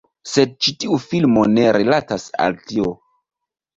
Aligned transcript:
Sed 0.29 0.53
ĉi 0.65 0.73
tiu 0.83 0.97
filmo 1.03 1.45
ne 1.57 1.67
rilatas 1.79 2.25
al 2.47 2.59
tio. 2.71 2.91